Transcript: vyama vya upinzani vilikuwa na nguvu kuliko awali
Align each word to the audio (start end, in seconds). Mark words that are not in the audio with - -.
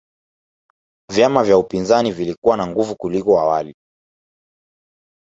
vyama 1.09 1.43
vya 1.43 1.57
upinzani 1.57 2.11
vilikuwa 2.11 2.57
na 2.57 2.67
nguvu 2.67 2.95
kuliko 2.95 3.39
awali 3.39 3.75